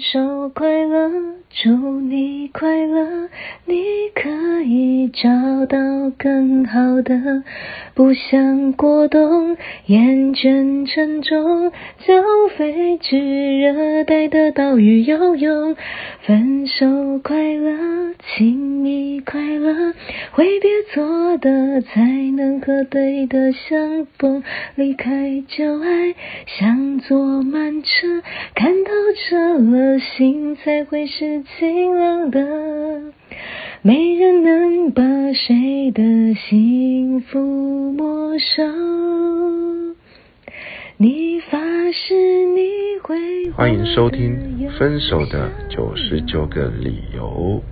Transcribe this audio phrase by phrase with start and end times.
[0.00, 1.10] 分手快乐，
[1.50, 3.28] 祝你快乐，
[3.66, 3.99] 你
[5.12, 5.78] 找到
[6.16, 7.42] 更好的。
[7.94, 9.56] 不想过冬，
[9.86, 15.76] 厌倦沉重，就飞去热带的岛屿游泳。
[16.22, 19.94] 分手快乐，请你快乐，
[20.32, 22.00] 挥别错的，才
[22.36, 24.42] 能和对的相逢。
[24.76, 26.14] 离开旧爱，
[26.46, 28.22] 像坐慢车，
[28.54, 33.09] 看透彻了，心才会是晴朗的。
[33.82, 35.02] 没人能把
[35.32, 36.02] 谁的
[36.34, 38.62] 幸福没收。
[40.98, 41.58] 你发
[41.90, 42.68] 誓你
[43.02, 43.50] 会。
[43.52, 44.36] 欢迎收听
[44.78, 47.62] 《分手的九十九个理由》。